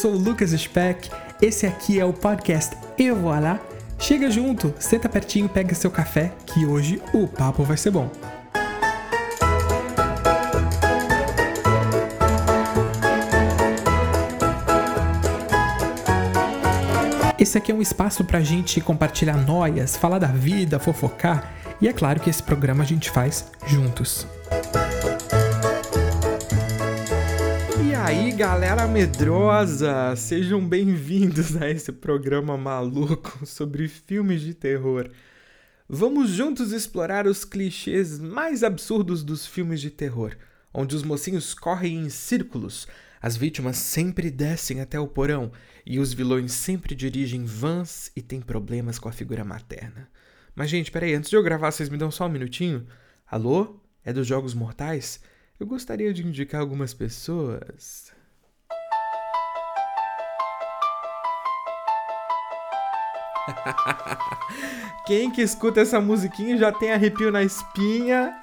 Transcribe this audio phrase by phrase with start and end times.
[0.00, 1.10] sou o Lucas Speck,
[1.42, 3.60] esse aqui é o podcast Eu Vou Lá.
[3.98, 8.10] Chega junto, senta pertinho, pega seu café, que hoje o papo vai ser bom.
[17.38, 21.92] Esse aqui é um espaço pra gente compartilhar noias, falar da vida, fofocar, e é
[21.92, 24.26] claro que esse programa a gente faz juntos.
[28.10, 30.16] Aí, galera medrosa!
[30.16, 35.08] Sejam bem-vindos a esse programa maluco sobre filmes de terror.
[35.88, 40.36] Vamos juntos explorar os clichês mais absurdos dos filmes de terror,
[40.74, 42.88] onde os mocinhos correm em círculos,
[43.22, 45.52] as vítimas sempre descem até o porão
[45.86, 50.08] e os vilões sempre dirigem vans e têm problemas com a figura materna.
[50.52, 52.88] Mas, gente, peraí, antes de eu gravar, vocês me dão só um minutinho?
[53.24, 53.80] Alô?
[54.04, 55.20] É dos Jogos Mortais?
[55.60, 58.10] Eu gostaria de indicar algumas pessoas.
[65.06, 68.34] Quem que escuta essa musiquinha já tem arrepio na espinha.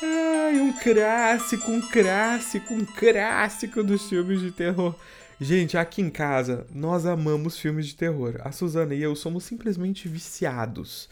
[0.00, 4.94] Ai, um clássico, um clássico, um clássico dos filmes de terror.
[5.40, 8.36] Gente, aqui em casa, nós amamos filmes de terror.
[8.44, 11.08] A Suzana e eu somos simplesmente viciados.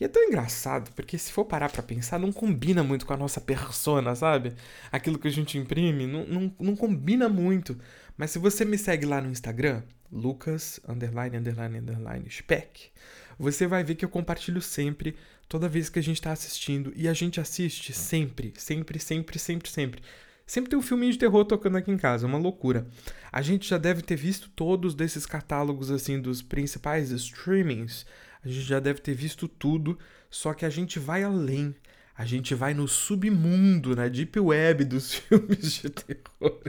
[0.00, 3.16] E é tão engraçado, porque se for parar pra pensar, não combina muito com a
[3.16, 4.54] nossa persona, sabe?
[4.92, 7.76] Aquilo que a gente imprime não, não, não combina muito.
[8.16, 12.90] Mas se você me segue lá no Instagram, Lucas, underline, underline, underline, spec,
[13.38, 15.16] você vai ver que eu compartilho sempre,
[15.48, 16.92] toda vez que a gente tá assistindo.
[16.94, 20.02] E a gente assiste sempre, sempre, sempre, sempre, sempre.
[20.46, 22.86] Sempre tem um filminho de terror tocando aqui em casa, é uma loucura.
[23.30, 28.06] A gente já deve ter visto todos desses catálogos, assim, dos principais streamings
[28.44, 29.98] a gente já deve ter visto tudo,
[30.30, 31.74] só que a gente vai além.
[32.16, 36.60] A gente vai no submundo, na deep web dos filmes de terror.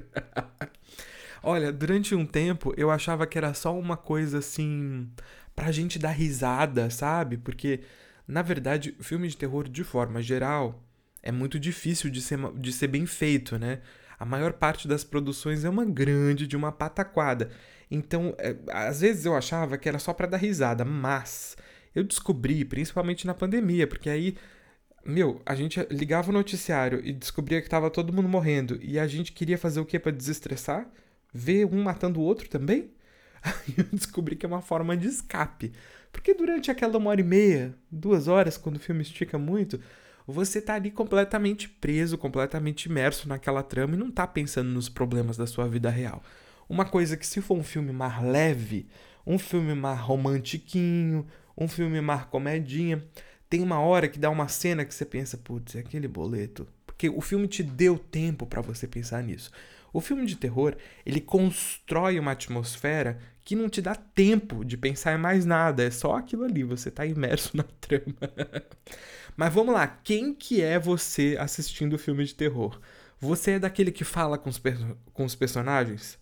[1.42, 5.10] Olha, durante um tempo eu achava que era só uma coisa assim
[5.56, 7.38] pra gente dar risada, sabe?
[7.38, 7.82] Porque
[8.30, 10.84] na verdade, filme de terror de forma geral
[11.24, 13.82] é muito difícil de ser, de ser bem feito, né?
[14.20, 17.50] A maior parte das produções é uma grande de uma pataquada.
[17.90, 21.58] Então, é, às vezes eu achava que era só para dar risada, mas
[21.96, 24.38] eu descobri, principalmente na pandemia, porque aí,
[25.04, 29.08] meu, a gente ligava o noticiário e descobria que tava todo mundo morrendo e a
[29.08, 30.88] gente queria fazer o que para desestressar?
[31.34, 32.92] Ver um matando o outro também?
[33.42, 35.72] Aí eu descobri que é uma forma de escape.
[36.12, 39.80] Porque durante aquela uma hora e meia, duas horas, quando o filme estica muito,
[40.28, 45.38] você tá ali completamente preso, completamente imerso naquela trama e não tá pensando nos problemas
[45.38, 46.24] da sua vida real.
[46.70, 48.88] Uma coisa que se for um filme mais leve,
[49.26, 51.26] um filme mais romantiquinho,
[51.58, 53.04] um filme mais comedinha,
[53.50, 56.68] tem uma hora que dá uma cena que você pensa, putz, é aquele boleto.
[56.86, 59.50] Porque o filme te deu tempo para você pensar nisso.
[59.92, 65.16] O filme de terror, ele constrói uma atmosfera que não te dá tempo de pensar
[65.16, 68.32] em mais nada, é só aquilo ali, você tá imerso na trama.
[69.36, 72.80] Mas vamos lá, quem que é você assistindo o filme de terror?
[73.20, 74.62] Você é daquele que fala com os,
[75.12, 76.20] com os personagens?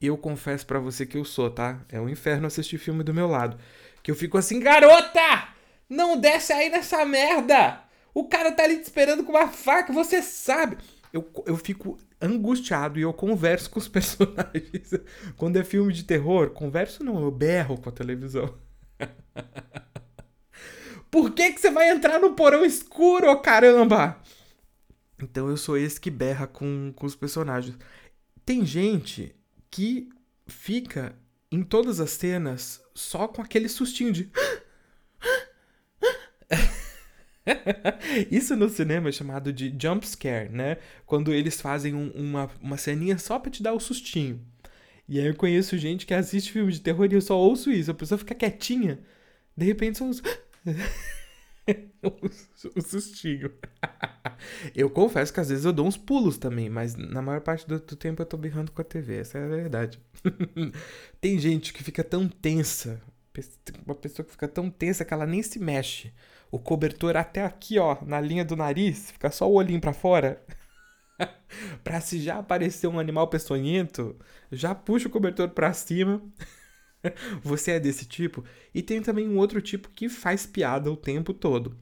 [0.00, 1.80] Eu confesso para você que eu sou, tá?
[1.88, 3.58] É um inferno assistir filme do meu lado.
[4.02, 5.48] Que eu fico assim, garota!
[5.88, 7.80] Não desce aí nessa merda!
[8.12, 10.76] O cara tá ali te esperando com uma faca, você sabe!
[11.12, 14.92] Eu, eu fico angustiado e eu converso com os personagens.
[15.36, 18.54] Quando é filme de terror, converso não, eu berro com a televisão.
[21.10, 24.20] Por que, que você vai entrar no porão escuro, caramba?
[25.22, 27.76] Então eu sou esse que berra com, com os personagens.
[28.44, 29.34] Tem gente
[29.70, 30.08] que
[30.46, 31.14] fica
[31.50, 34.30] em todas as cenas só com aquele sustinho de.
[38.30, 40.78] Isso no cinema é chamado de jump scare, né?
[41.04, 44.40] Quando eles fazem um, uma, uma ceninha só pra te dar o sustinho.
[45.08, 47.90] E aí eu conheço gente que assiste filme de terror e eu só ouço isso.
[47.90, 48.98] A pessoa fica quietinha,
[49.56, 50.22] de repente só ouço.
[52.76, 53.52] o sustinho.
[54.74, 57.78] eu confesso que às vezes eu dou uns pulos também, mas na maior parte do,
[57.78, 60.00] do tempo eu tô berrando com a TV, essa é a verdade.
[61.20, 63.00] Tem gente que fica tão tensa,
[63.84, 66.12] uma pessoa que fica tão tensa que ela nem se mexe.
[66.50, 70.42] O cobertor até aqui, ó, na linha do nariz, fica só o olhinho para fora.
[71.82, 74.16] pra se já aparecer um animal peçonhento,
[74.50, 76.22] já puxa o cobertor pra cima.
[77.42, 78.44] Você é desse tipo?
[78.74, 81.76] E tem também um outro tipo que faz piada o tempo todo.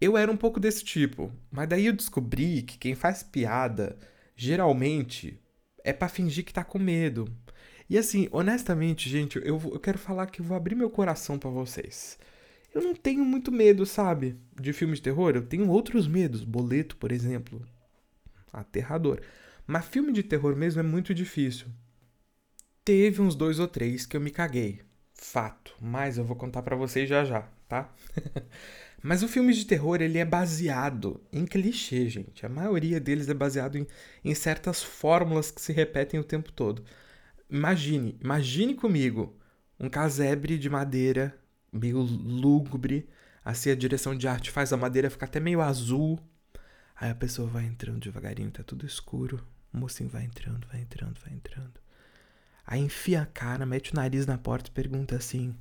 [0.00, 3.98] Eu era um pouco desse tipo, mas daí eu descobri que quem faz piada,
[4.34, 5.38] geralmente,
[5.84, 7.30] é para fingir que tá com medo.
[7.88, 11.50] E assim, honestamente, gente, eu, eu quero falar que eu vou abrir meu coração para
[11.50, 12.18] vocês.
[12.72, 14.36] Eu não tenho muito medo, sabe?
[14.58, 15.32] De filmes de terror.
[15.34, 16.44] Eu tenho outros medos.
[16.44, 17.60] Boleto, por exemplo.
[18.52, 19.20] Aterrador.
[19.66, 21.66] Mas filme de terror mesmo é muito difícil.
[22.90, 24.80] Teve uns dois ou três que eu me caguei.
[25.14, 25.76] Fato.
[25.80, 27.88] Mas eu vou contar para vocês já já, tá?
[29.00, 32.44] Mas o filme de terror, ele é baseado em clichê, gente.
[32.44, 33.86] A maioria deles é baseado em,
[34.24, 36.84] em certas fórmulas que se repetem o tempo todo.
[37.48, 39.38] Imagine, imagine comigo
[39.78, 41.32] um casebre de madeira,
[41.72, 43.08] meio lúgubre,
[43.44, 46.18] assim a direção de arte faz a madeira ficar até meio azul.
[46.96, 49.46] Aí a pessoa vai entrando devagarinho, tá tudo escuro.
[49.72, 51.79] O mocinho vai entrando, vai entrando, vai entrando.
[52.70, 55.56] Aí enfia a cara, mete o nariz na porta e pergunta assim: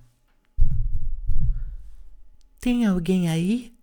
[2.61, 3.73] tem alguém aí?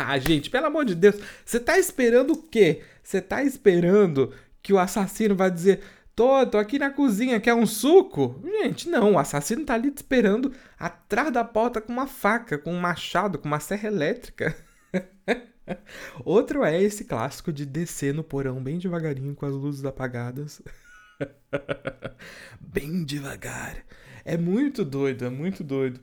[0.00, 2.84] Ah, gente, pelo amor de Deus, você tá esperando o quê?
[3.02, 4.32] Você tá esperando
[4.62, 5.82] que o assassino vai dizer:
[6.14, 8.40] tô, tô aqui na cozinha, quer um suco?
[8.44, 12.72] Gente, não, o assassino tá ali te esperando atrás da porta com uma faca, com
[12.72, 14.56] um machado, com uma serra elétrica.
[16.24, 20.62] Outro é esse clássico de descer no porão bem devagarinho com as luzes apagadas.
[22.60, 23.84] bem devagar.
[24.24, 26.00] É muito doido, é muito doido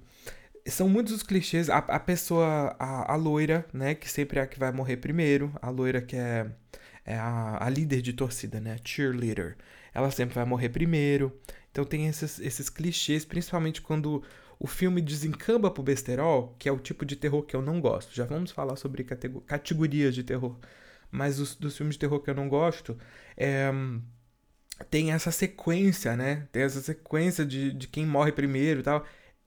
[0.68, 1.70] são muitos os clichês.
[1.70, 3.94] A, a pessoa, a, a, loira, né?
[3.96, 5.54] Que sempre é a que vai morrer primeiro.
[5.62, 6.48] A loira que é,
[7.06, 8.78] é a, a, líder de torcida, né?
[8.84, 9.58] Cheerleader.
[9.94, 11.32] Ela sempre vai morrer primeiro.
[11.72, 14.24] Então tem esses, esses clichês, principalmente quando
[14.60, 18.16] o filme desencamba pro besterol, que é o tipo de terror que eu não gosto.
[18.16, 20.58] Já vamos falar sobre categorias de terror.
[21.12, 22.98] Mas os, dos filmes de terror que eu não gosto,
[23.38, 23.72] é,
[24.90, 26.48] tem essa sequência, né?
[26.52, 29.06] Tem essa sequência de, de quem morre primeiro e tal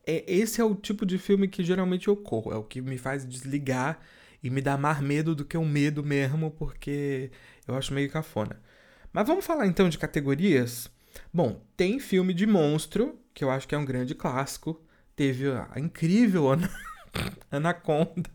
[0.08, 2.50] é, esse é o tipo de filme que geralmente eu corro.
[2.50, 4.00] É o que me faz desligar
[4.42, 7.30] e me dá mais medo do que o um medo mesmo, porque
[7.66, 8.58] eu acho meio cafona.
[9.12, 10.90] Mas vamos falar então de categorias?
[11.32, 14.82] Bom, tem filme de monstro, que eu acho que é um grande clássico.
[15.14, 16.70] Teve a incrível Ana...
[17.50, 18.30] Anaconda,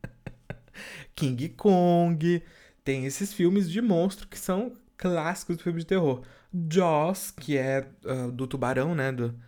[1.14, 2.42] King Kong.
[2.82, 6.22] Tem esses filmes de monstro que são clássicos do filme de terror.
[6.70, 9.12] Jaws, que é uh, do tubarão, né?
[9.12, 9.38] Do,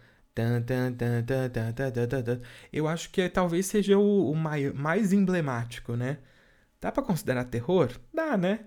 [2.73, 6.19] eu acho que talvez seja o, o mai, mais emblemático, né?
[6.81, 7.91] Dá para considerar terror?
[8.15, 8.61] Dá, né?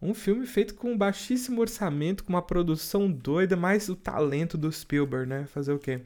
[0.00, 4.72] Um filme feito com um baixíssimo orçamento, com uma produção doida, mais o talento do
[4.72, 5.44] Spielberg, né?
[5.46, 6.00] Fazer o quê?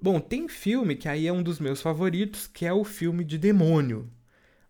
[0.00, 3.36] Bom, tem filme que aí é um dos meus favoritos, que é o filme de
[3.36, 4.08] demônio,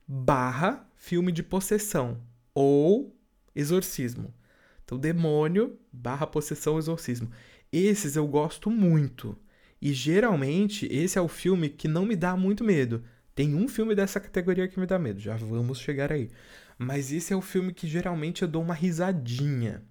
[0.06, 2.22] barra filme de possessão,
[2.54, 3.14] ou
[3.54, 4.32] exorcismo.
[4.88, 7.30] Então, demônio, barra possessão, exorcismo.
[7.70, 9.36] Esses eu gosto muito.
[9.82, 13.04] E geralmente esse é o filme que não me dá muito medo.
[13.34, 16.30] Tem um filme dessa categoria que me dá medo, já vamos chegar aí.
[16.78, 19.82] Mas esse é o filme que geralmente eu dou uma risadinha.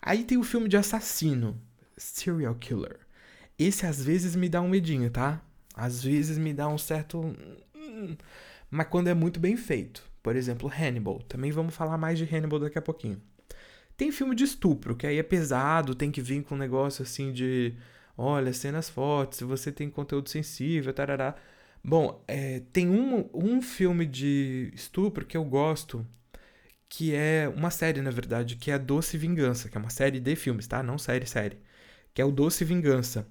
[0.00, 1.60] Aí tem o filme de assassino,
[1.94, 3.00] Serial Killer.
[3.58, 5.42] Esse às vezes me dá um medinho, tá?
[5.74, 7.36] Às vezes me dá um certo.
[8.70, 10.10] Mas quando é muito bem feito.
[10.22, 11.20] Por exemplo, Hannibal.
[11.28, 13.20] Também vamos falar mais de Hannibal daqui a pouquinho.
[13.96, 17.32] Tem filme de estupro, que aí é pesado, tem que vir com um negócio assim
[17.32, 17.74] de
[18.16, 21.34] olha, cenas fortes, você tem conteúdo sensível, tarará.
[21.84, 26.06] Bom, é, tem um, um filme de estupro que eu gosto,
[26.88, 30.36] que é uma série, na verdade, que é Doce Vingança, que é uma série de
[30.36, 30.82] filmes, tá?
[30.82, 31.58] Não série, série.
[32.14, 33.28] Que é o Doce Vingança.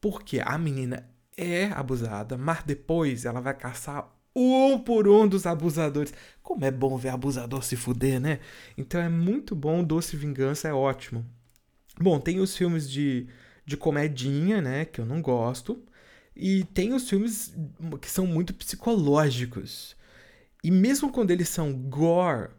[0.00, 4.08] Porque a menina é abusada, mas depois ela vai caçar
[4.40, 6.12] um por um dos abusadores.
[6.42, 8.40] Como é bom ver abusador se fuder, né?
[8.76, 11.24] Então é muito bom, Doce Vingança é ótimo.
[12.00, 13.28] Bom, tem os filmes de
[13.70, 15.80] de comedinha, né, que eu não gosto,
[16.34, 17.54] e tem os filmes
[18.00, 19.96] que são muito psicológicos.
[20.64, 22.50] E mesmo quando eles são gore,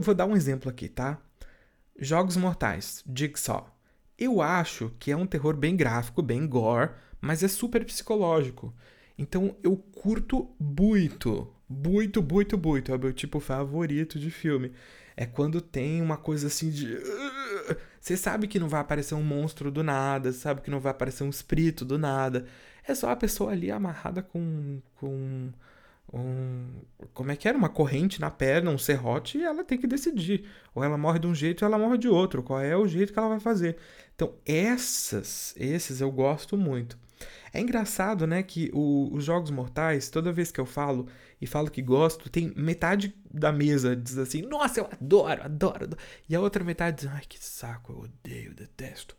[0.00, 1.20] vou dar um exemplo aqui, tá?
[1.98, 3.76] Jogos Mortais, Jigsaw.
[4.16, 8.74] Eu acho que é um terror bem gráfico, bem gore, mas é super psicológico.
[9.20, 12.90] Então eu curto muito, muito, muito, muito.
[12.90, 14.72] É o meu tipo favorito de filme.
[15.14, 16.96] É quando tem uma coisa assim de.
[18.00, 21.22] Você sabe que não vai aparecer um monstro do nada, sabe que não vai aparecer
[21.22, 22.46] um espírito do nada.
[22.88, 24.80] É só a pessoa ali amarrada com.
[24.94, 25.52] com
[26.14, 26.66] um,
[27.12, 27.58] como é que era?
[27.58, 30.48] Uma corrente na perna, um serrote, e ela tem que decidir.
[30.74, 32.42] Ou ela morre de um jeito ou ela morre de outro.
[32.42, 33.76] Qual é o jeito que ela vai fazer?
[34.14, 36.98] Então, essas, esses eu gosto muito.
[37.52, 41.06] É engraçado, né, que o, os Jogos Mortais, toda vez que eu falo
[41.40, 46.02] e falo que gosto, tem metade da mesa diz assim, nossa, eu adoro, adoro, adoro.
[46.28, 49.16] E a outra metade diz, ai, que saco, eu odeio, detesto.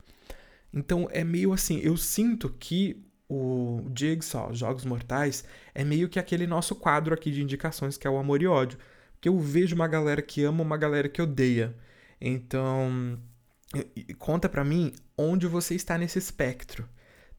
[0.74, 6.46] Então é meio assim, eu sinto que o Jigsaw, Jogos Mortais, é meio que aquele
[6.46, 8.78] nosso quadro aqui de indicações que é o amor e ódio.
[9.14, 11.76] Porque eu vejo uma galera que ama, uma galera que odeia.
[12.20, 13.18] Então,
[14.18, 16.88] conta pra mim onde você está nesse espectro.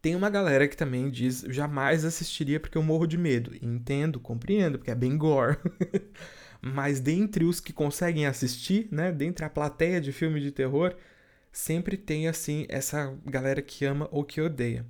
[0.03, 3.55] Tem uma galera que também diz jamais assistiria porque eu morro de medo.
[3.63, 5.57] Entendo, compreendo, porque é bem gore.
[6.61, 10.97] mas dentre os que conseguem assistir, né, dentre a plateia de filme de terror,
[11.53, 14.85] sempre tem assim essa galera que ama ou que odeia.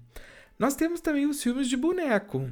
[0.58, 2.50] Nós temos também os filmes de boneco,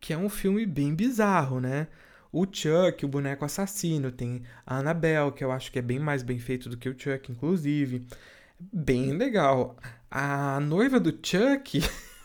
[0.00, 1.88] que é um filme bem bizarro, né?
[2.30, 6.22] O Chuck, o boneco assassino, tem a Annabelle, que eu acho que é bem mais
[6.22, 8.06] bem feito do que o Chuck, inclusive.
[8.60, 9.76] Bem legal.
[10.10, 11.82] A noiva do Chuck,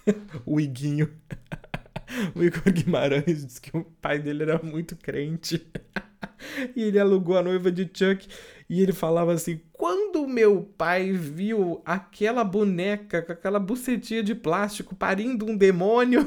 [0.46, 1.14] o Iguinho,
[2.34, 5.68] o Igor Guimarães disse que o pai dele era muito crente.
[6.76, 8.26] e ele alugou a noiva de Chuck
[8.70, 14.96] e ele falava assim: quando meu pai viu aquela boneca com aquela bucetinha de plástico
[14.96, 16.26] parindo um demônio.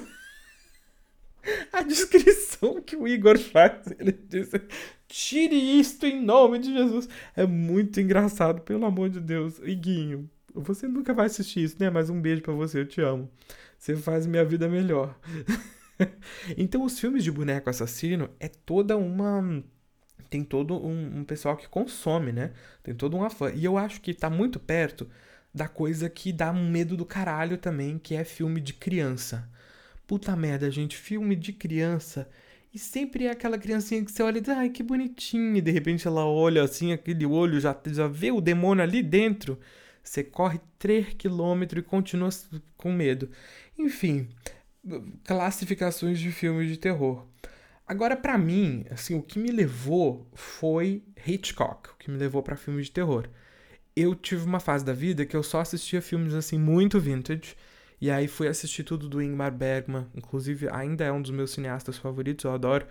[1.73, 4.51] a descrição que o Igor faz, ele diz:
[5.09, 7.09] tire isto em nome de Jesus.
[7.35, 9.59] É muito engraçado, pelo amor de Deus.
[9.61, 11.91] Iguinho, você nunca vai assistir isso, né?
[11.91, 13.31] Mas um beijo para você, eu te amo.
[13.79, 15.19] Você faz minha vida melhor.
[16.57, 19.63] então, os filmes de boneco assassino é toda uma.
[20.29, 22.53] Tem todo um, um, pessoal que consome, né?
[22.83, 23.53] Tem todo um fã.
[23.53, 25.09] E eu acho que tá muito perto
[25.55, 29.49] da coisa que dá um medo do caralho também, que é filme de criança.
[30.07, 32.29] Puta merda, gente, filme de criança.
[32.75, 35.59] E sempre é aquela criancinha que você olha e diz, ai, que bonitinha.
[35.59, 39.59] E de repente ela olha assim, aquele olho já, já vê o demônio ali dentro.
[40.07, 42.31] Você corre 3 km e continua
[42.77, 43.29] com medo.
[43.77, 44.29] Enfim,
[45.25, 47.27] classificações de filmes de terror.
[47.87, 52.57] Agora, para mim, assim, o que me levou foi Hitchcock, o que me levou para
[52.57, 53.29] filmes de terror.
[53.95, 57.57] Eu tive uma fase da vida que eu só assistia filmes assim muito vintage,
[58.01, 61.97] e aí fui assistir tudo do Ingmar Bergman, inclusive ainda é um dos meus cineastas
[61.97, 62.87] favoritos, eu adoro.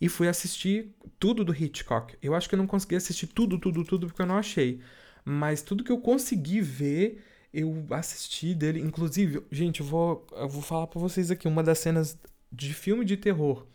[0.00, 2.16] E fui assistir tudo do Hitchcock.
[2.22, 4.80] Eu acho que eu não consegui assistir tudo, tudo, tudo porque eu não achei.
[5.28, 7.20] Mas tudo que eu consegui ver,
[7.52, 8.80] eu assisti dele.
[8.80, 12.16] Inclusive, gente, eu vou, eu vou falar pra vocês aqui uma das cenas
[12.52, 13.66] de filme de terror.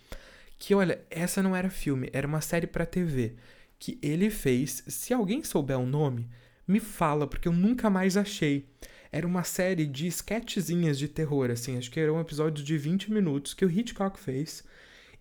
[0.58, 3.36] Que olha, essa não era filme, era uma série pra TV.
[3.78, 4.82] Que ele fez.
[4.88, 6.30] Se alguém souber o nome,
[6.66, 8.66] me fala, porque eu nunca mais achei.
[9.12, 11.78] Era uma série de sketchzinhas de terror, assim.
[11.78, 14.64] Acho que era um episódio de 20 minutos que o Hitchcock fez.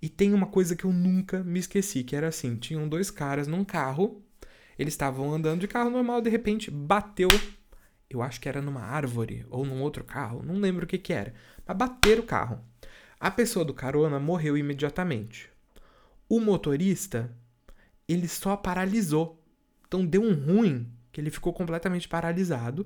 [0.00, 3.48] E tem uma coisa que eu nunca me esqueci, que era assim: tinham dois caras
[3.48, 4.22] num carro.
[4.80, 7.28] Eles estavam andando de carro normal, de repente bateu
[8.10, 11.12] eu acho que era numa árvore ou num outro carro, não lembro o que que
[11.12, 11.32] era,
[11.64, 12.60] mas bateram o carro.
[13.20, 15.48] A pessoa do carona morreu imediatamente.
[16.28, 17.30] O motorista,
[18.08, 19.40] ele só paralisou.
[19.86, 22.84] Então deu um ruim que ele ficou completamente paralisado,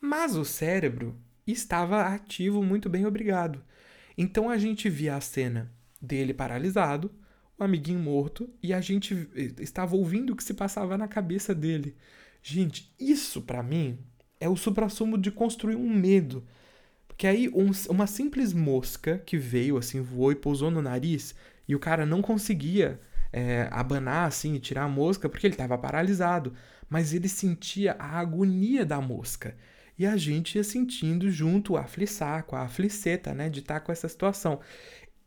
[0.00, 3.62] mas o cérebro estava ativo, muito bem, obrigado.
[4.18, 5.70] Então a gente via a cena
[6.02, 7.12] dele paralisado,
[7.58, 11.96] o amiguinho morto, e a gente estava ouvindo o que se passava na cabeça dele.
[12.42, 13.98] Gente, isso para mim
[14.40, 16.44] é o suprassumo de construir um medo.
[17.06, 21.34] Porque aí um, uma simples mosca que veio, assim, voou e pousou no nariz,
[21.66, 23.00] e o cara não conseguia
[23.32, 26.52] é, abanar, assim, e tirar a mosca porque ele estava paralisado.
[26.88, 29.56] Mas ele sentia a agonia da mosca.
[29.98, 33.92] E a gente ia sentindo junto a afliçar, a afliceta, né, de estar tá com
[33.92, 34.60] essa situação.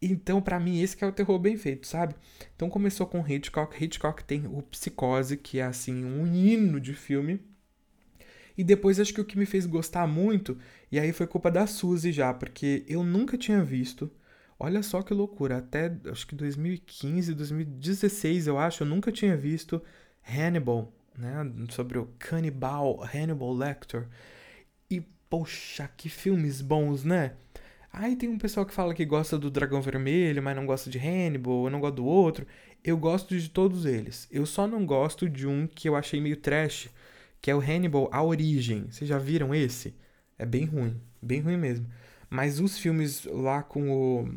[0.01, 2.15] Então, para mim, esse é o terror bem feito, sabe?
[2.55, 3.83] Então começou com Hitchcock.
[3.83, 7.41] Hitchcock tem o Psicose, que é assim um hino de filme.
[8.57, 10.57] E depois acho que o que me fez gostar muito,
[10.91, 14.11] e aí foi culpa da Suzy já, porque eu nunca tinha visto.
[14.59, 19.79] Olha só que loucura, até acho que 2015, 2016, eu acho, eu nunca tinha visto
[20.23, 21.35] Hannibal, né,
[21.69, 24.07] sobre o canibal Hannibal Lecter.
[24.89, 27.33] E poxa, que filmes bons, né?
[27.91, 30.99] Aí tem um pessoal que fala que gosta do Dragão Vermelho, mas não gosta de
[30.99, 32.45] Hannibal, eu não gosto do outro.
[32.83, 34.27] Eu gosto de todos eles.
[34.31, 36.89] Eu só não gosto de um que eu achei meio trash,
[37.41, 38.87] que é o Hannibal A Origem.
[38.89, 39.95] Vocês já viram esse?
[40.37, 41.87] É bem ruim, bem ruim mesmo.
[42.29, 44.29] Mas os filmes lá com o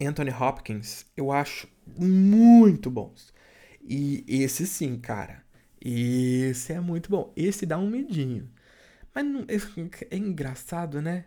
[0.00, 3.32] Anthony Hopkins, eu acho muito bons.
[3.82, 5.42] E esse sim, cara.
[5.80, 7.32] Esse é muito bom.
[7.36, 8.50] Esse dá um medinho.
[9.14, 11.24] Mas não, é, engraçado, né?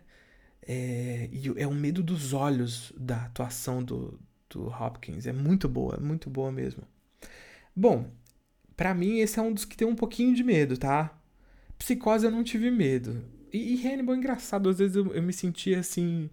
[0.66, 4.18] É, é o medo dos olhos da atuação do,
[4.48, 5.26] do Hopkins.
[5.26, 6.82] É muito boa, muito boa mesmo.
[7.76, 8.10] Bom,
[8.76, 11.16] para mim, esse é um dos que tem um pouquinho de medo, tá?
[11.78, 13.24] Psicose eu não tive medo.
[13.52, 16.30] E, e Hannibal é engraçado, às vezes eu, eu me sentia assim,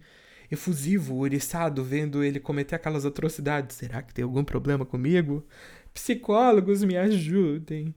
[0.49, 3.75] efusivo, oriçado, vendo ele cometer aquelas atrocidades.
[3.77, 5.45] Será que tem algum problema comigo?
[5.93, 7.93] Psicólogos me ajudem.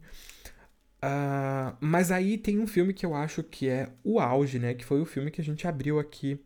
[1.04, 4.72] Uh, mas aí tem um filme que eu acho que é o auge, né?
[4.72, 6.40] Que foi o filme que a gente abriu aqui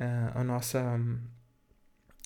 [0.00, 0.98] uh, a nossa.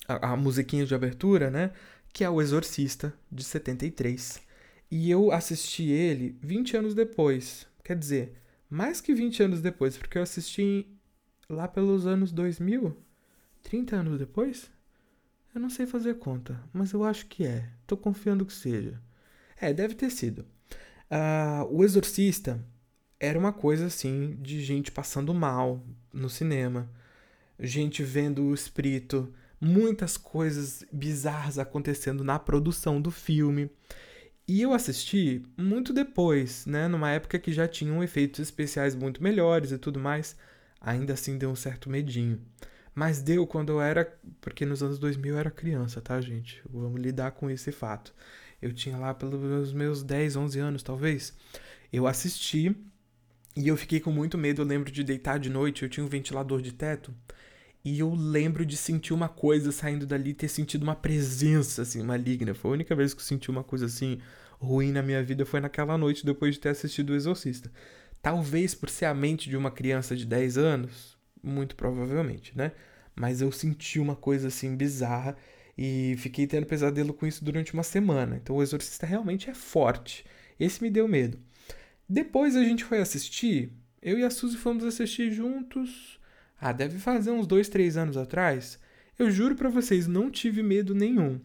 [0.07, 1.71] A, a musiquinha de abertura, né?
[2.13, 4.41] Que é O Exorcista, de 73.
[4.89, 7.67] E eu assisti ele 20 anos depois.
[7.83, 8.33] Quer dizer,
[8.69, 10.87] mais que 20 anos depois, porque eu assisti
[11.49, 12.95] lá pelos anos 2000.
[13.63, 14.71] 30 anos depois?
[15.53, 17.69] Eu não sei fazer conta, mas eu acho que é.
[17.85, 19.01] Tô confiando que seja.
[19.59, 20.45] É, deve ter sido.
[21.11, 22.63] Uh, o Exorcista
[23.19, 26.89] era uma coisa assim de gente passando mal no cinema,
[27.59, 33.69] gente vendo o espírito, muitas coisas bizarras acontecendo na produção do filme.
[34.45, 36.87] E eu assisti muito depois, né?
[36.89, 40.35] Numa época que já tinham efeitos especiais muito melhores e tudo mais.
[40.81, 42.41] Ainda assim deu um certo medinho.
[42.93, 44.05] Mas deu quando eu era.
[44.41, 46.61] Porque nos anos 2000 eu era criança, tá, gente?
[46.69, 48.13] Vamos lidar com esse fato.
[48.63, 51.33] Eu tinha lá pelos meus 10, 11 anos, talvez.
[51.91, 52.73] Eu assisti
[53.57, 54.61] e eu fiquei com muito medo.
[54.61, 57.13] Eu lembro de deitar de noite, eu tinha um ventilador de teto.
[57.83, 62.53] E eu lembro de sentir uma coisa saindo dali, ter sentido uma presença, assim, maligna.
[62.53, 64.19] Foi a única vez que eu senti uma coisa assim
[64.57, 67.69] ruim na minha vida, foi naquela noite depois de ter assistido O Exorcista.
[68.21, 72.71] Talvez por ser a mente de uma criança de 10 anos, muito provavelmente, né?
[73.13, 75.35] Mas eu senti uma coisa assim bizarra
[75.77, 78.35] e fiquei tendo pesadelo com isso durante uma semana.
[78.35, 80.25] Então o Exorcista realmente é forte.
[80.59, 81.39] Esse me deu medo.
[82.07, 86.19] Depois a gente foi assistir, eu e a Suzy fomos assistir juntos.
[86.59, 88.79] Ah, deve fazer uns dois, três anos atrás.
[89.17, 91.39] Eu juro para vocês, não tive medo nenhum.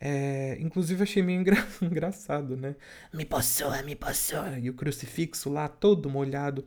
[0.00, 1.56] É, inclusive achei meio engra...
[1.80, 2.76] engraçado, né?
[3.12, 4.46] Me passou, me passou.
[4.58, 6.64] E o crucifixo lá todo molhado.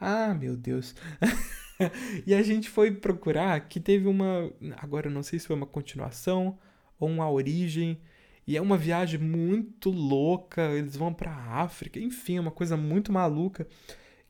[0.00, 0.94] Ah, meu Deus.
[2.26, 4.52] e a gente foi procurar que teve uma.
[4.76, 6.58] Agora eu não sei se foi uma continuação
[6.98, 8.00] ou uma origem.
[8.46, 10.62] E é uma viagem muito louca.
[10.70, 12.00] Eles vão pra África.
[12.00, 13.68] Enfim, é uma coisa muito maluca.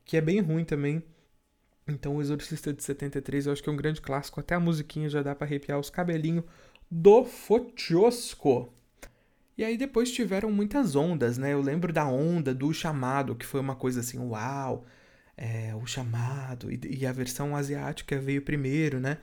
[0.03, 1.01] Que é bem ruim também.
[1.87, 4.39] Então, o Exorcista de 73 eu acho que é um grande clássico.
[4.39, 6.43] Até a musiquinha já dá para arrepiar os cabelinhos
[6.91, 8.73] do Fotiosco.
[9.57, 11.53] E aí depois tiveram muitas ondas, né?
[11.53, 14.85] Eu lembro da onda do chamado, que foi uma coisa assim, uau,
[15.39, 19.17] é, o chamado, e, e a versão asiática veio primeiro, né?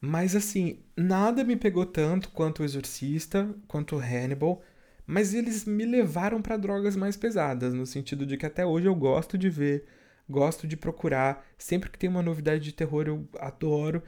[0.00, 4.62] Mas assim, nada me pegou tanto quanto o Exorcista, quanto o Hannibal,
[5.06, 8.94] mas eles me levaram para drogas mais pesadas, no sentido de que até hoje eu
[8.94, 9.86] gosto de ver
[10.28, 11.46] gosto de procurar.
[11.58, 14.02] Sempre que tem uma novidade de terror, eu adoro.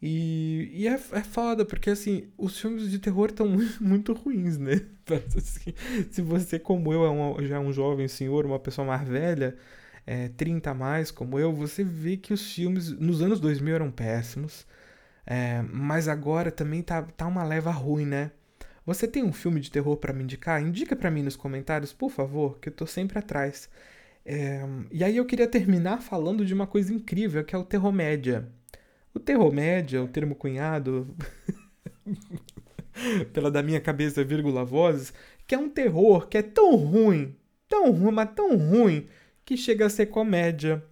[0.00, 3.46] E, e é, é foda, porque assim, os filmes de terror estão
[3.80, 4.80] muito ruins, né?
[5.36, 5.74] Assim,
[6.10, 9.56] se você, como eu, é um, já é um jovem senhor, uma pessoa mais velha,
[10.06, 13.90] é, 30 a mais, como eu, você vê que os filmes nos anos 2000 eram
[13.90, 14.66] péssimos.
[15.26, 18.30] É, mas agora também tá, tá uma leva ruim, né?
[18.86, 20.62] Você tem um filme de terror para me indicar?
[20.62, 23.70] Indica para mim nos comentários, por favor, que eu tô sempre atrás.
[24.24, 28.48] É, e aí eu queria terminar falando de uma coisa incrível, que é o terromédia.
[29.14, 31.14] O terromédia, o termo cunhado,
[33.32, 35.12] pela da minha cabeça, vírgula vozes,
[35.46, 37.36] que é um terror que é tão ruim,
[37.68, 39.06] tão ruim, mas tão ruim,
[39.44, 40.84] que chega a ser comédia.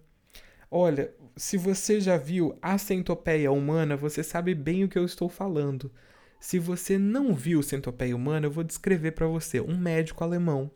[0.69, 5.29] Olha, se você já viu A Centopeia Humana, você sabe bem o que eu estou
[5.29, 5.91] falando.
[6.39, 9.61] Se você não viu Centopeia Humana, eu vou descrever para você.
[9.61, 10.71] Um médico alemão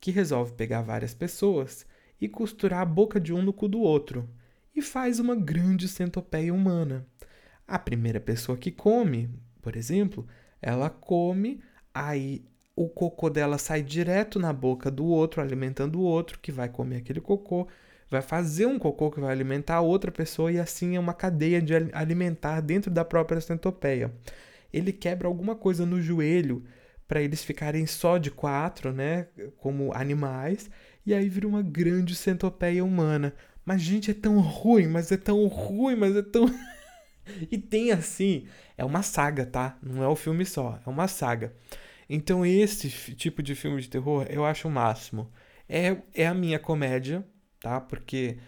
[0.00, 1.86] que resolve pegar várias pessoas
[2.20, 4.28] e costurar a boca de um no cu do outro,
[4.74, 7.06] e faz uma grande centopeia humana.
[7.66, 10.26] A primeira pessoa que come, por exemplo,
[10.60, 11.62] ela come,
[11.94, 12.44] aí
[12.82, 16.96] o cocô dela sai direto na boca do outro, alimentando o outro, que vai comer
[16.96, 17.68] aquele cocô,
[18.08, 21.60] vai fazer um cocô que vai alimentar a outra pessoa, e assim é uma cadeia
[21.60, 24.10] de alimentar dentro da própria centopeia.
[24.72, 26.64] Ele quebra alguma coisa no joelho
[27.06, 29.26] para eles ficarem só de quatro, né,
[29.58, 30.70] como animais,
[31.04, 33.34] e aí vira uma grande centopeia humana.
[33.62, 36.46] Mas gente, é tão ruim, mas é tão ruim, mas é tão
[37.52, 39.76] E tem assim, é uma saga, tá?
[39.82, 41.52] Não é o filme só, é uma saga.
[42.10, 45.30] Então esse tipo de filme de terror eu acho o máximo.
[45.68, 47.24] É, é a minha comédia,
[47.60, 47.80] tá?
[47.80, 48.38] Porque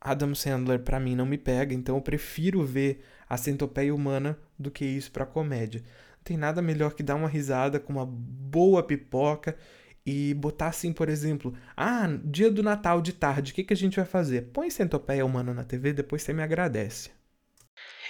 [0.00, 4.70] Adam Sandler para mim não me pega, então eu prefiro ver a centopeia humana do
[4.70, 5.82] que isso para comédia
[6.28, 9.56] tem nada melhor que dar uma risada com uma boa pipoca
[10.04, 13.76] e botar assim, por exemplo, ah, dia do Natal de tarde, o que, que a
[13.76, 14.50] gente vai fazer?
[14.52, 17.10] Põe Centopeia Humana na TV, depois você me agradece.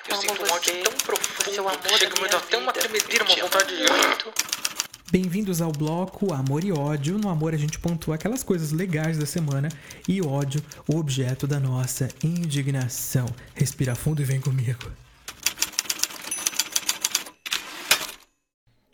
[0.09, 3.37] Eu, sinto um ódio tão profundo que chega a me dar até uma tremedeira, uma
[3.37, 4.68] vontade de...
[5.11, 7.17] Bem-vindos ao bloco Amor e Ódio.
[7.17, 9.71] No amor a gente pontua aquelas coisas legais da semana
[10.07, 13.25] e ódio, o objeto da nossa indignação.
[13.55, 14.93] Respira fundo e vem comigo.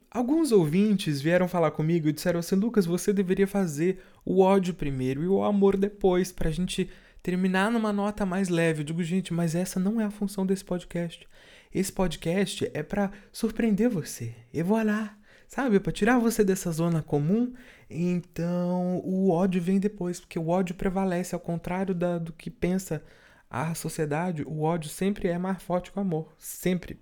[0.08, 5.24] Alguns ouvintes vieram falar comigo e disseram assim: Lucas, você deveria fazer o ódio primeiro
[5.24, 6.88] e o amor depois, pra gente
[7.24, 8.82] terminar numa nota mais leve.
[8.82, 11.26] Eu digo, gente, mas essa não é a função desse podcast.
[11.74, 14.32] Esse podcast é para surpreender você.
[14.52, 15.23] E voilà!
[15.48, 15.80] Sabe?
[15.80, 17.52] Para tirar você dessa zona comum.
[17.88, 23.02] Então, o ódio vem depois, porque o ódio prevalece, ao contrário da, do que pensa
[23.50, 24.42] a sociedade.
[24.46, 26.32] O ódio sempre é mais forte que o amor.
[26.38, 26.98] Sempre.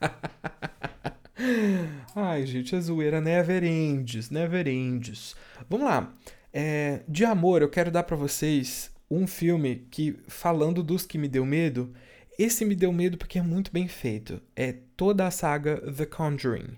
[2.14, 5.36] Ai, gente, a zoeira never ends, never ends.
[5.68, 6.14] Vamos lá.
[6.52, 11.28] É, de amor, eu quero dar para vocês um filme que, falando dos que me
[11.28, 11.92] deu medo,
[12.38, 14.40] esse me deu medo porque é muito bem feito.
[14.54, 16.76] É toda a saga The Conjuring.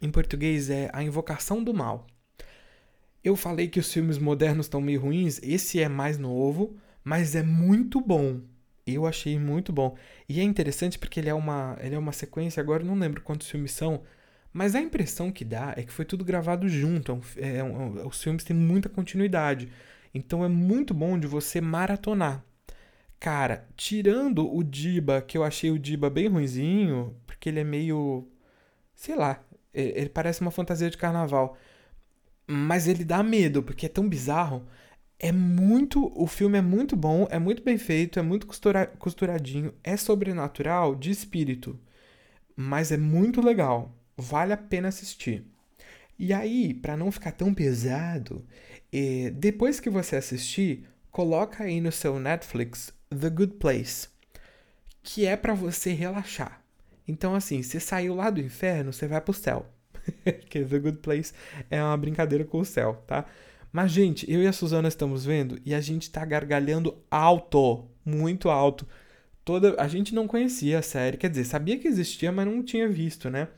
[0.00, 2.06] Em português é A Invocação do Mal.
[3.22, 7.42] Eu falei que os filmes modernos estão meio ruins, esse é mais novo, mas é
[7.42, 8.40] muito bom.
[8.86, 9.96] Eu achei muito bom.
[10.28, 13.20] E é interessante porque ele é uma, ele é uma sequência, agora eu não lembro
[13.22, 14.02] quantos filmes são,
[14.52, 17.20] mas a impressão que dá é que foi tudo gravado junto.
[17.36, 17.62] É, é, é,
[18.06, 19.68] os filmes têm muita continuidade.
[20.14, 22.44] Então é muito bom de você maratonar.
[23.20, 28.28] Cara, tirando o Diba, que eu achei o Diba bem ruinzinho, porque ele é meio.
[28.94, 29.44] Sei lá,
[29.80, 31.56] ele, parece uma fantasia de carnaval.
[32.46, 34.66] Mas ele dá medo, porque é tão bizarro.
[35.18, 36.12] É muito.
[36.14, 40.94] O filme é muito bom, é muito bem feito, é muito costura, costuradinho, é sobrenatural
[40.94, 41.78] de espírito.
[42.56, 43.94] Mas é muito legal.
[44.16, 45.44] Vale a pena assistir.
[46.18, 48.44] E aí, para não ficar tão pesado,
[48.92, 54.08] eh, depois que você assistir, coloca aí no seu Netflix The Good Place,
[55.02, 56.62] que é para você relaxar.
[57.08, 59.66] Então, assim, você saiu lá do inferno, você vai pro céu.
[60.48, 61.32] que The Good Place
[61.70, 63.24] é uma brincadeira com o céu, tá?
[63.72, 68.48] Mas, gente, eu e a Suzana estamos vendo e a gente tá gargalhando alto, muito
[68.50, 68.86] alto.
[69.44, 72.88] Toda, a gente não conhecia a série, quer dizer, sabia que existia, mas não tinha
[72.88, 73.48] visto, né?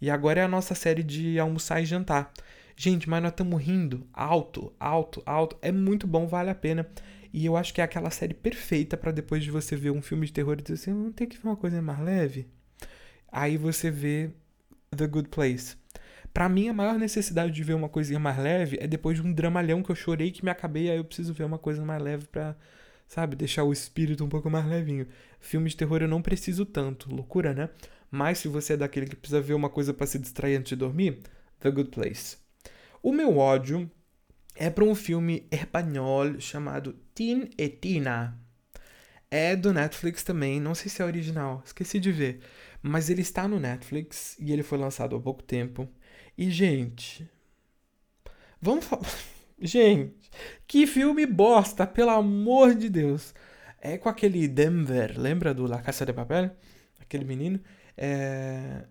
[0.00, 2.32] E agora é a nossa série de almoçar e jantar.
[2.76, 5.56] Gente, mas nós estamos rindo alto, alto, alto.
[5.60, 6.86] É muito bom, vale a pena.
[7.32, 10.26] E eu acho que é aquela série perfeita para depois de você ver um filme
[10.26, 12.46] de terror e dizer assim, vamos ter que ver uma coisa mais leve.
[13.30, 14.30] Aí você vê
[14.96, 15.76] The Good Place.
[16.32, 19.32] Para mim, a maior necessidade de ver uma coisinha mais leve é depois de um
[19.32, 22.26] dramalhão que eu chorei que me acabei, aí eu preciso ver uma coisa mais leve
[22.26, 22.54] pra,
[23.06, 25.06] sabe, deixar o espírito um pouco mais levinho.
[25.40, 27.70] Filme de terror eu não preciso tanto, loucura, né?
[28.10, 30.76] Mas se você é daquele que precisa ver uma coisa para se distrair antes de
[30.76, 31.20] dormir,
[31.60, 32.36] The Good Place.
[33.02, 33.90] O meu ódio
[34.54, 38.38] é para um filme espanhol chamado Tin e Tina.
[39.30, 42.40] É do Netflix também, não sei se é original, esqueci de ver.
[42.82, 45.88] Mas ele está no Netflix e ele foi lançado há pouco tempo.
[46.36, 47.28] E, gente.
[48.60, 49.08] Vamos falar.
[49.60, 50.30] Gente,
[50.68, 53.34] que filme bosta, pelo amor de Deus.
[53.80, 56.50] É com aquele Denver, lembra do La Casa de Papel?
[57.00, 57.60] Aquele menino.
[57.96, 58.84] É...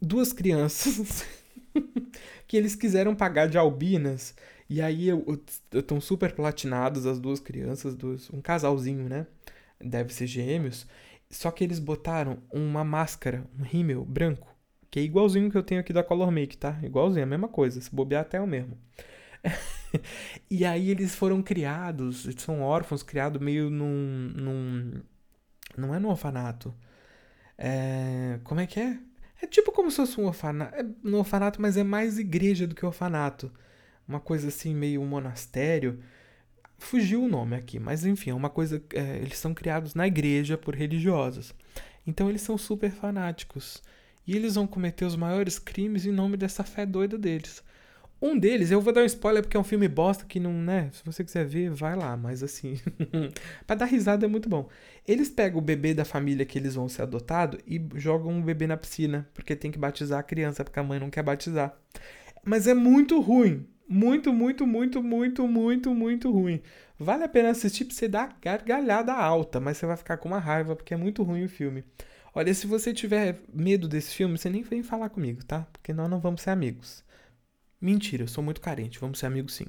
[0.00, 1.24] Duas crianças
[2.46, 4.34] que eles quiseram pagar de albinas.
[4.68, 5.08] E aí
[5.72, 9.26] estão super platinados as duas crianças, dois, um casalzinho, né?
[9.80, 10.86] Deve ser gêmeos.
[11.30, 14.54] Só que eles botaram uma máscara, um rímel branco
[14.94, 16.78] que é igualzinho que eu tenho aqui da Color Make, tá?
[16.80, 17.80] Igualzinho, a mesma coisa.
[17.80, 18.78] Se bobear até é o mesmo.
[20.48, 25.02] e aí eles foram criados, são órfãos, criados meio num, num.
[25.76, 26.72] Não é no orfanato.
[27.58, 28.96] É, como é que é?
[29.42, 30.76] É tipo como se fosse um orfanato.
[30.76, 33.52] É no orfanato, mas é mais igreja do que orfanato.
[34.06, 36.00] Uma coisa assim, meio um monastério.
[36.78, 38.82] Fugiu o nome aqui, mas enfim, é uma coisa.
[38.92, 41.54] É, eles são criados na igreja por religiosos.
[42.06, 43.82] Então eles são super fanáticos.
[44.26, 47.62] E eles vão cometer os maiores crimes em nome dessa fé doida deles.
[48.22, 50.88] Um deles, eu vou dar um spoiler porque é um filme bosta que não, né?
[50.92, 52.80] Se você quiser ver, vai lá, mas assim.
[53.66, 54.68] para dar risada é muito bom.
[55.06, 58.66] Eles pegam o bebê da família que eles vão ser adotados e jogam o bebê
[58.66, 61.76] na piscina, porque tem que batizar a criança, porque a mãe não quer batizar.
[62.42, 63.66] Mas é muito ruim.
[63.88, 66.62] Muito, muito, muito, muito, muito, muito ruim.
[66.98, 70.38] Vale a pena assistir pra você dar gargalhada alta, mas você vai ficar com uma
[70.38, 71.84] raiva porque é muito ruim o filme.
[72.34, 75.66] Olha, se você tiver medo desse filme, você nem vem falar comigo, tá?
[75.72, 77.04] Porque nós não vamos ser amigos.
[77.80, 79.66] Mentira, eu sou muito carente, vamos ser amigos sim.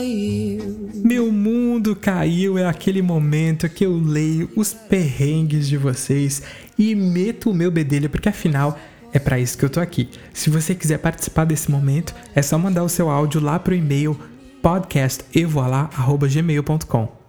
[0.00, 0.90] Caiu.
[0.94, 6.42] Meu mundo caiu é aquele momento que eu leio os perrengues de vocês
[6.78, 8.78] e meto o meu bedelho, porque afinal
[9.12, 10.08] é para isso que eu tô aqui.
[10.32, 14.18] Se você quiser participar desse momento, é só mandar o seu áudio lá pro e-mail
[14.62, 17.20] podcastevoalá@gmail.com.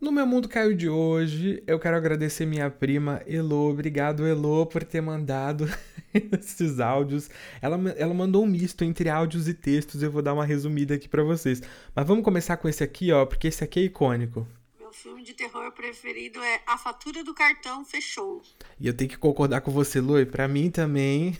[0.00, 3.70] No meu mundo caiu de hoje, eu quero agradecer minha prima Elo.
[3.70, 5.68] Obrigado, Elo, por ter mandado
[6.38, 7.28] esses áudios.
[7.60, 10.02] Ela, ela mandou um misto entre áudios e textos.
[10.02, 11.62] Eu vou dar uma resumida aqui para vocês.
[11.94, 14.46] Mas vamos começar com esse aqui, ó, porque esse aqui é icônico.
[14.78, 18.42] Meu filme de terror preferido é A Fatura do Cartão Fechou.
[18.78, 20.26] E eu tenho que concordar com você, Lui.
[20.26, 21.38] Para mim também.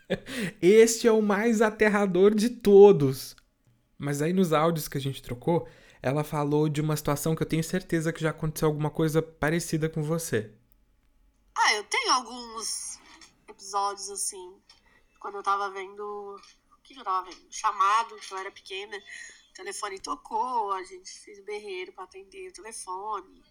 [0.62, 3.36] este é o mais aterrador de todos.
[3.98, 5.68] Mas aí nos áudios que a gente trocou,
[6.00, 9.88] ela falou de uma situação que eu tenho certeza que já aconteceu alguma coisa parecida
[9.88, 10.52] com você.
[11.56, 12.87] Ah, eu tenho alguns
[13.68, 14.60] episódios assim.
[15.20, 16.02] Quando eu tava vendo.
[16.72, 17.52] O que eu tava vendo?
[17.52, 18.96] Chamado, que eu era pequena.
[19.50, 23.42] O telefone tocou, a gente fez berreiro pra atender o telefone.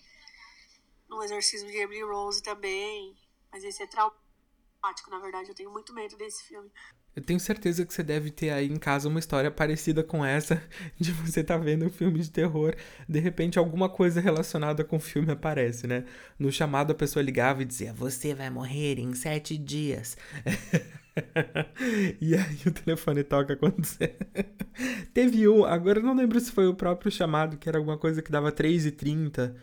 [1.07, 3.15] No exorcismo de Emily Rose também.
[3.51, 5.49] Mas esse é traumático, na verdade.
[5.49, 6.71] Eu tenho muito medo desse filme.
[7.17, 10.61] Eu tenho certeza que você deve ter aí em casa uma história parecida com essa,
[10.99, 12.75] de você tá vendo um filme de terror,
[13.09, 16.05] de repente alguma coisa relacionada com o filme aparece, né?
[16.37, 20.15] No chamado a pessoa ligava e dizia: Você vai morrer em sete dias.
[22.21, 24.13] e aí o telefone toca quando você.
[25.11, 28.21] Teve um, agora eu não lembro se foi o próprio chamado, que era alguma coisa
[28.21, 29.55] que dava 3h30.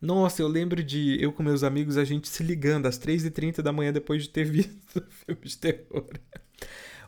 [0.00, 3.72] Nossa, eu lembro de eu com meus amigos, a gente se ligando às 3h30 da
[3.72, 6.08] manhã depois de ter visto filme de terror.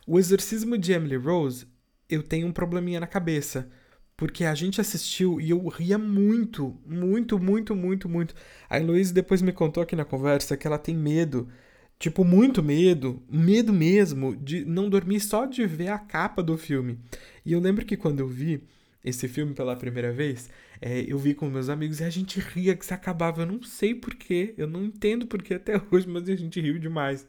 [0.05, 1.65] O Exorcismo de Emily Rose,
[2.09, 3.69] eu tenho um probleminha na cabeça.
[4.15, 8.35] Porque a gente assistiu e eu ria muito, muito, muito, muito, muito.
[8.69, 11.49] A Heloísa depois me contou aqui na conversa que ela tem medo,
[11.97, 16.99] tipo, muito medo, medo mesmo, de não dormir só de ver a capa do filme.
[17.43, 18.63] E eu lembro que quando eu vi
[19.03, 22.75] esse filme pela primeira vez, é, eu vi com meus amigos e a gente ria
[22.75, 23.41] que se acabava.
[23.41, 27.27] Eu não sei porquê, eu não entendo porquê até hoje, mas a gente riu demais.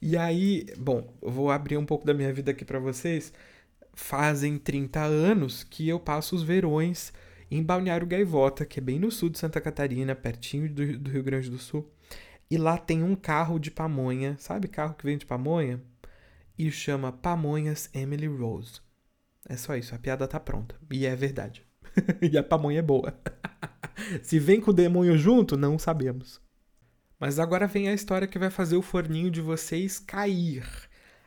[0.00, 3.32] E aí, bom, vou abrir um pouco da minha vida aqui para vocês.
[3.92, 7.12] Fazem 30 anos que eu passo os verões
[7.50, 11.22] em Balneário Gaivota, que é bem no sul de Santa Catarina, pertinho do, do Rio
[11.24, 11.90] Grande do Sul.
[12.50, 15.82] E lá tem um carro de pamonha, sabe carro que vem de pamonha?
[16.56, 18.80] E chama Pamonhas Emily Rose.
[19.48, 20.76] É só isso, a piada tá pronta.
[20.90, 21.64] E é verdade.
[22.22, 23.18] e a pamonha é boa.
[24.22, 26.40] Se vem com o demônio junto, não sabemos.
[27.18, 30.64] Mas agora vem a história que vai fazer o forninho de vocês cair.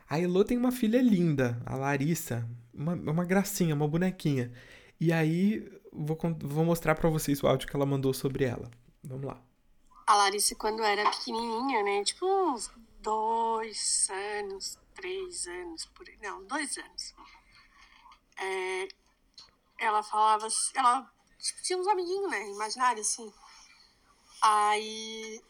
[0.08, 4.52] A Elo tem uma filha linda, a Larissa, uma, uma gracinha, uma bonequinha.
[4.98, 8.70] E aí vou, vou mostrar para vocês o áudio que ela mandou sobre ela.
[9.04, 9.40] Vamos lá.
[10.06, 12.04] A Larissa, quando era pequenininha, né?
[12.04, 16.18] Tipo uns dois anos, três anos, por aí.
[16.22, 17.14] Não, dois anos.
[18.38, 18.88] É,
[19.78, 22.50] ela falava, ela tipo, tinha uns amiguinhos, né?
[22.50, 23.32] Imaginário, assim.
[24.42, 25.40] Aí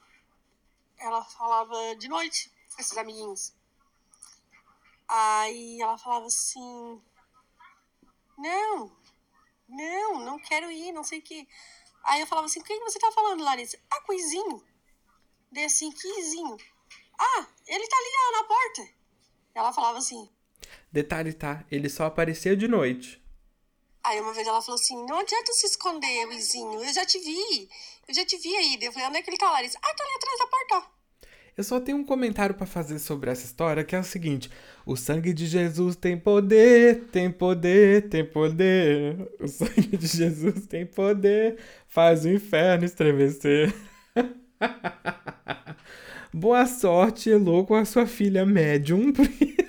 [1.02, 3.52] ela falava de noite com esses amiguinhos.
[5.08, 7.02] Aí ela falava assim:
[8.38, 8.96] Não,
[9.68, 11.46] não, não quero ir, não sei o que.
[12.04, 13.78] Aí eu falava assim: O que você tá falando, Larissa?
[13.90, 14.64] Ah, com o Izinho.
[15.50, 16.56] Daí assim: Que Izinho?
[17.18, 18.94] Ah, ele tá ali ó, na porta.
[19.54, 20.30] Ela falava assim:
[20.90, 21.64] Detalhe, tá?
[21.70, 23.22] Ele só aparecia de noite.
[24.04, 27.68] Aí uma vez ela falou assim: Não adianta se esconder, Izinho, eu já te vi.
[28.12, 28.78] Eu já te vi aí.
[28.82, 29.46] Eu falei, onde é que ele tá?
[29.46, 30.86] Ah, tá ali atrás da porta.
[31.56, 34.50] Eu só tenho um comentário para fazer sobre essa história, que é o seguinte:
[34.84, 39.16] o sangue de Jesus tem poder, tem poder, tem poder.
[39.40, 41.56] O sangue de Jesus tem poder,
[41.88, 43.74] faz o inferno estremecer.
[46.34, 49.10] Boa sorte, Elô, com a sua filha médium.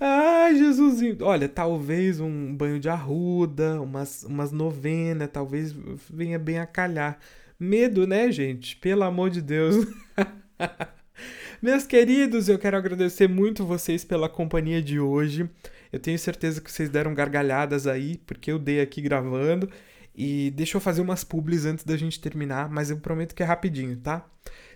[0.00, 1.16] Ai, Jesusinho.
[1.22, 5.72] Olha, talvez um banho de arruda, umas, umas novenas, talvez
[6.10, 7.18] venha bem a calhar.
[7.58, 8.76] Medo, né, gente?
[8.76, 9.86] Pelo amor de Deus.
[11.62, 15.48] Meus queridos, eu quero agradecer muito vocês pela companhia de hoje.
[15.92, 19.70] Eu tenho certeza que vocês deram gargalhadas aí, porque eu dei aqui gravando.
[20.14, 23.46] E deixa eu fazer umas publis antes da gente terminar, mas eu prometo que é
[23.46, 24.24] rapidinho, tá?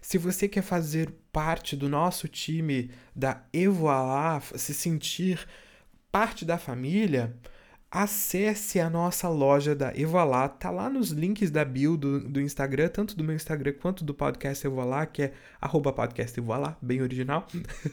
[0.00, 5.46] Se você quer fazer parte do nosso time da Evoalá, se sentir
[6.11, 7.34] parte da família,
[7.90, 10.48] acesse a nossa loja da Evoalá.
[10.48, 14.14] Tá lá nos links da bio do, do Instagram, tanto do meu Instagram quanto do
[14.14, 17.46] podcast Evoalá, que é arroba podcast Evoalá, bem original.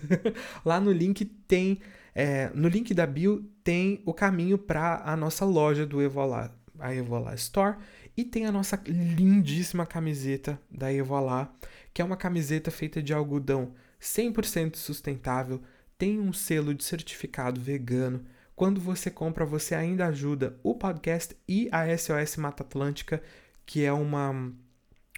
[0.65, 1.79] lá no link tem,
[2.13, 6.93] é, no link da bio tem o caminho para a nossa loja do Evoalá a
[6.93, 7.77] Evoalá Store.
[8.17, 11.53] E tem a nossa lindíssima camiseta da Evoalá,
[11.95, 15.61] que é uma camiseta feita de algodão 100% sustentável,
[15.97, 18.25] tem um selo de certificado vegano.
[18.53, 23.23] Quando você compra, você ainda ajuda o podcast e a SOS Mata Atlântica,
[23.65, 24.51] que é uma,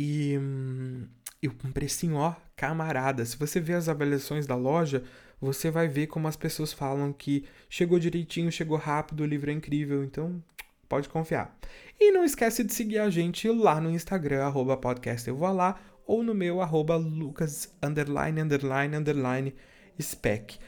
[0.00, 1.06] e, hum,
[1.42, 3.22] e um precinho, ó, camarada.
[3.26, 5.04] Se você vê as avaliações da loja,
[5.38, 9.52] você vai ver como as pessoas falam que chegou direitinho, chegou rápido, o livro é
[9.52, 10.42] incrível, então
[10.88, 11.54] pode confiar.
[11.98, 15.78] E não esquece de seguir a gente lá no Instagram, arroba podcast eu vou lá,
[16.06, 19.54] ou no meu, arroba lucas, underline, underline, underline,
[20.00, 20.58] spec.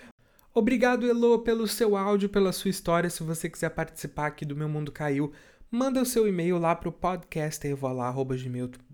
[0.53, 3.09] Obrigado, Elo, pelo seu áudio, pela sua história.
[3.09, 5.33] Se você quiser participar aqui do Meu Mundo Caiu,
[5.71, 8.92] manda o seu e-mail lá para o podcast gmail.com.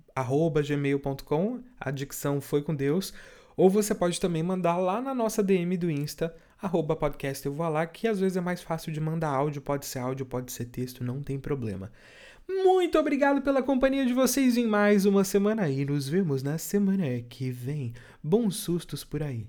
[1.80, 3.12] A dicção foi com Deus.
[3.56, 7.68] Ou você pode também mandar lá na nossa DM do Insta, arroba podcast eu vou
[7.68, 10.66] lá, que às vezes é mais fácil de mandar áudio, pode ser áudio, pode ser
[10.66, 11.90] texto, não tem problema.
[12.48, 17.04] Muito obrigado pela companhia de vocês em mais uma semana e nos vemos na semana
[17.28, 17.92] que vem.
[18.22, 19.46] Bons sustos por aí.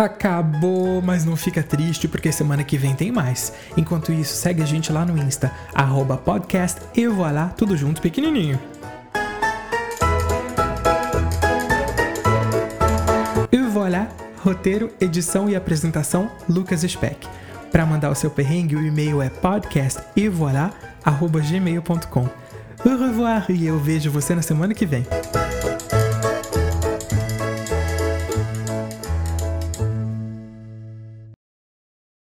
[0.00, 3.52] Acabou, mas não fica triste porque semana que vem tem mais.
[3.76, 8.58] Enquanto isso, segue a gente lá no Insta, arroba podcast e voilá, tudo junto pequenininho.
[13.52, 14.08] E voilà,
[14.42, 17.28] roteiro, edição e apresentação, Lucas Speck.
[17.70, 22.28] Para mandar o seu perrengue, o e-mail é podcastevoilà.gmail.com.
[22.82, 25.04] Au revoir e eu vejo você na semana que vem.